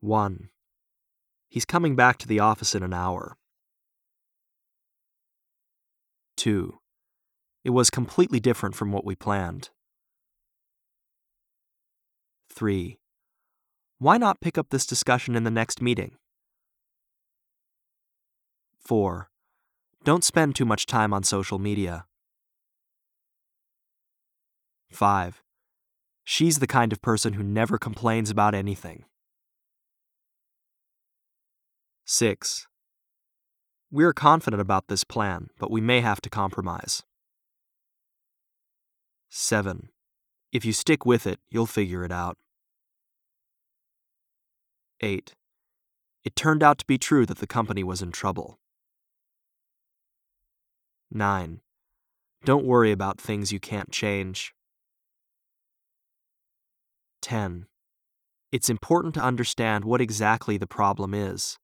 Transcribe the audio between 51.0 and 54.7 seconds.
9. Don't worry about things you can't change.